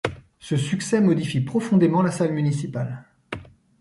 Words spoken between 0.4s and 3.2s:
succès modifie profondément la salle municipale.